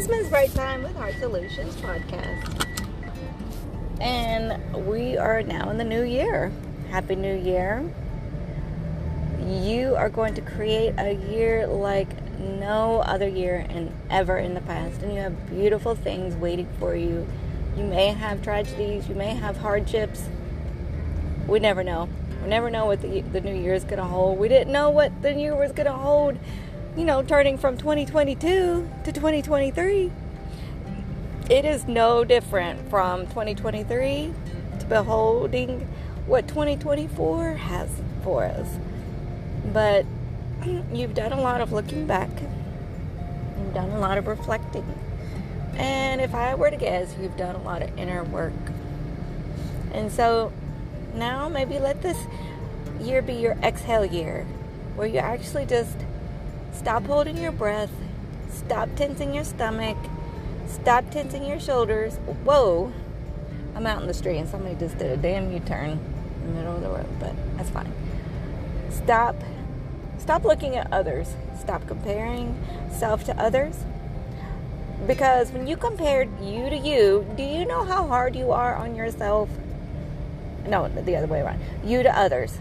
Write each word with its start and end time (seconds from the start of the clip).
This 0.00 0.08
Men's 0.08 0.30
Bright 0.30 0.54
Time 0.54 0.82
with 0.82 0.96
Heart 0.96 1.16
Solutions 1.20 1.76
podcast. 1.76 2.64
And 4.00 4.86
we 4.86 5.18
are 5.18 5.42
now 5.42 5.68
in 5.68 5.76
the 5.76 5.84
new 5.84 6.04
year. 6.04 6.50
Happy 6.88 7.14
New 7.14 7.36
Year. 7.36 7.84
You 9.46 9.94
are 9.96 10.08
going 10.08 10.32
to 10.36 10.40
create 10.40 10.94
a 10.96 11.12
year 11.30 11.66
like 11.66 12.08
no 12.38 13.00
other 13.00 13.28
year 13.28 13.66
and 13.68 13.94
ever 14.08 14.38
in 14.38 14.54
the 14.54 14.62
past. 14.62 15.02
And 15.02 15.12
you 15.12 15.20
have 15.20 15.50
beautiful 15.50 15.94
things 15.94 16.34
waiting 16.34 16.68
for 16.78 16.96
you. 16.96 17.26
You 17.76 17.84
may 17.84 18.06
have 18.06 18.42
tragedies, 18.42 19.06
you 19.06 19.14
may 19.14 19.34
have 19.34 19.58
hardships. 19.58 20.30
We 21.46 21.58
never 21.58 21.84
know. 21.84 22.08
We 22.42 22.48
never 22.48 22.70
know 22.70 22.86
what 22.86 23.02
the, 23.02 23.20
the 23.20 23.42
new 23.42 23.54
year 23.54 23.74
is 23.74 23.84
going 23.84 23.98
to 23.98 24.04
hold. 24.04 24.38
We 24.38 24.48
didn't 24.48 24.72
know 24.72 24.88
what 24.88 25.20
the 25.20 25.34
new 25.34 25.42
year 25.42 25.56
was 25.56 25.72
going 25.72 25.88
to 25.88 25.92
hold, 25.92 26.38
you 26.96 27.04
know, 27.04 27.22
turning 27.22 27.56
from 27.56 27.76
2022 27.76 28.88
to 29.04 29.12
2023. 29.12 30.10
It 31.48 31.64
is 31.64 31.86
no 31.86 32.24
different 32.24 32.90
from 32.90 33.26
2023 33.26 34.32
to 34.80 34.86
beholding 34.86 35.86
what 36.26 36.48
2024 36.48 37.54
has 37.54 37.88
for 38.24 38.44
us. 38.44 38.68
But 39.72 40.04
you've 40.92 41.14
done 41.14 41.32
a 41.32 41.40
lot 41.40 41.60
of 41.60 41.72
looking 41.72 42.06
back, 42.06 42.30
you've 43.58 43.74
done 43.74 43.90
a 43.90 44.00
lot 44.00 44.18
of 44.18 44.26
reflecting. 44.26 44.86
And 45.76 46.20
if 46.20 46.34
I 46.34 46.56
were 46.56 46.70
to 46.70 46.76
guess, 46.76 47.14
you've 47.20 47.36
done 47.36 47.54
a 47.54 47.62
lot 47.62 47.82
of 47.82 47.96
inner 47.96 48.24
work. 48.24 48.52
And 49.92 50.10
so 50.10 50.52
now 51.14 51.48
maybe 51.48 51.78
let 51.78 52.02
this 52.02 52.18
year 53.00 53.22
be 53.22 53.34
your 53.34 53.52
exhale 53.62 54.04
year 54.04 54.44
where 54.96 55.06
you 55.06 55.18
actually 55.18 55.66
just 55.66 55.96
stop 56.72 57.04
holding 57.04 57.36
your 57.36 57.52
breath, 57.52 57.90
stop 58.50 58.88
tensing 58.96 59.34
your 59.34 59.44
stomach, 59.44 59.96
stop 60.66 61.10
tensing 61.10 61.44
your 61.44 61.60
shoulders. 61.60 62.16
Whoa, 62.44 62.92
I'm 63.74 63.86
out 63.86 64.00
in 64.00 64.08
the 64.08 64.14
street 64.14 64.38
and 64.38 64.48
somebody 64.48 64.74
just 64.76 64.98
did 64.98 65.10
a 65.10 65.16
damn 65.16 65.52
U 65.52 65.60
turn 65.60 65.90
in 65.90 66.46
the 66.46 66.52
middle 66.54 66.76
of 66.76 66.82
the 66.82 66.88
road, 66.88 67.06
but 67.18 67.34
that's 67.56 67.70
fine. 67.70 67.92
Stop. 68.90 69.36
Stop 70.18 70.44
looking 70.44 70.76
at 70.76 70.92
others. 70.92 71.34
Stop 71.58 71.86
comparing 71.86 72.58
self 72.92 73.24
to 73.24 73.40
others. 73.40 73.84
Because 75.06 75.50
when 75.50 75.66
you 75.66 75.76
compare 75.76 76.24
you 76.42 76.68
to 76.68 76.76
you, 76.76 77.26
do 77.36 77.42
you 77.42 77.64
know 77.64 77.84
how 77.84 78.06
hard 78.06 78.36
you 78.36 78.52
are 78.52 78.76
on 78.76 78.94
yourself? 78.94 79.48
no, 80.66 80.88
the 80.88 81.16
other 81.16 81.26
way 81.26 81.40
around. 81.40 81.60
You 81.84 82.02
to 82.02 82.18
others. 82.18 82.56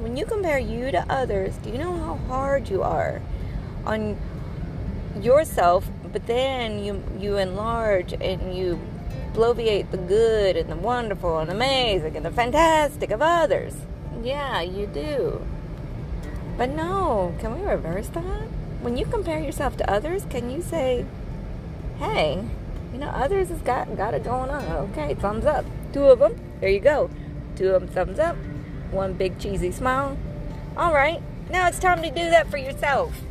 When 0.00 0.16
you 0.16 0.24
compare 0.24 0.58
you 0.58 0.90
to 0.90 1.04
others, 1.08 1.54
do 1.58 1.70
you 1.70 1.78
know 1.78 1.92
how 1.92 2.16
hard 2.28 2.68
you 2.68 2.82
are 2.82 3.20
on 3.84 4.18
yourself? 5.20 5.88
But 6.12 6.26
then 6.26 6.84
you 6.84 7.02
you 7.18 7.36
enlarge 7.36 8.12
and 8.12 8.54
you 8.56 8.78
bloviate 9.32 9.90
the 9.90 9.96
good 9.96 10.56
and 10.56 10.70
the 10.70 10.76
wonderful 10.76 11.38
and 11.38 11.50
amazing 11.50 12.16
and 12.16 12.24
the 12.24 12.30
fantastic 12.30 13.10
of 13.10 13.22
others. 13.22 13.74
Yeah, 14.22 14.60
you 14.60 14.86
do. 14.86 15.44
But 16.58 16.70
no, 16.70 17.34
can 17.38 17.58
we 17.58 17.66
reverse 17.66 18.08
that? 18.08 18.48
When 18.82 18.96
you 18.96 19.06
compare 19.06 19.40
yourself 19.40 19.76
to 19.78 19.90
others, 19.90 20.26
can 20.28 20.50
you 20.50 20.60
say, 20.60 21.06
"Hey, 21.98 22.44
you 22.92 22.98
know, 22.98 23.08
others 23.08 23.48
has 23.48 23.60
got 23.62 23.96
got 23.96 24.14
it 24.14 24.24
going 24.24 24.50
on. 24.50 24.64
Okay, 24.90 25.14
thumbs 25.14 25.46
up. 25.46 25.64
Two 25.92 26.04
of 26.04 26.18
them. 26.18 26.38
There 26.60 26.68
you 26.68 26.80
go. 26.80 27.08
Two 27.56 27.70
of 27.70 27.80
them 27.80 27.90
thumbs 27.90 28.18
up. 28.18 28.36
One 28.90 29.14
big 29.14 29.38
cheesy 29.38 29.72
smile. 29.72 30.18
All 30.76 30.92
right, 30.92 31.22
now 31.50 31.68
it's 31.68 31.78
time 31.78 32.02
to 32.02 32.10
do 32.10 32.30
that 32.30 32.50
for 32.50 32.58
yourself. 32.58 33.22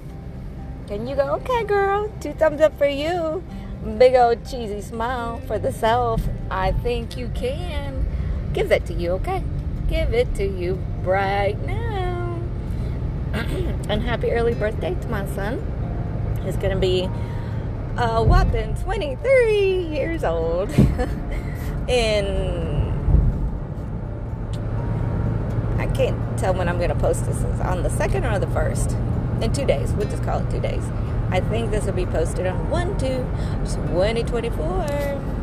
Can 0.87 1.07
you 1.07 1.15
go, 1.15 1.35
okay, 1.35 1.63
girl, 1.63 2.11
two 2.19 2.33
thumbs 2.33 2.61
up 2.61 2.77
for 2.77 2.87
you. 2.87 3.43
Big 3.97 4.15
old 4.15 4.45
cheesy 4.45 4.81
smile 4.81 5.41
for 5.47 5.57
the 5.57 5.71
self. 5.71 6.21
I 6.49 6.71
think 6.71 7.17
you 7.17 7.29
can. 7.33 8.05
Give 8.53 8.69
that 8.69 8.85
to 8.87 8.93
you, 8.93 9.11
okay? 9.11 9.43
Give 9.87 10.13
it 10.13 10.35
to 10.35 10.45
you 10.45 10.75
right 11.03 11.57
now. 11.65 12.41
and 13.33 14.01
happy 14.01 14.31
early 14.31 14.53
birthday 14.53 14.95
to 14.95 15.07
my 15.07 15.25
son. 15.27 15.59
He's 16.43 16.57
going 16.57 16.73
to 16.73 16.79
be 16.79 17.09
uh, 17.97 18.17
a 18.17 18.23
whopping 18.23 18.75
23 18.75 19.87
years 19.87 20.23
old 20.23 20.69
in 21.87 22.61
I 25.77 25.87
can't 25.87 26.37
tell 26.37 26.53
when 26.53 26.69
I'm 26.69 26.77
going 26.77 26.89
to 26.89 26.95
post 26.95 27.25
this. 27.25 27.41
on 27.61 27.83
the 27.83 27.89
second 27.89 28.25
or 28.25 28.37
the 28.37 28.47
first? 28.47 28.95
In 29.41 29.51
two 29.51 29.65
days. 29.65 29.91
We'll 29.93 30.07
just 30.07 30.23
call 30.23 30.39
it 30.39 30.51
two 30.51 30.59
days. 30.59 30.83
I 31.31 31.39
think 31.39 31.71
this 31.71 31.85
will 31.85 31.93
be 31.93 32.05
posted 32.05 32.45
on 32.45 32.69
1 32.69 32.99
2 32.99 33.07
2024. 33.65 34.67
Bye. 34.67 35.40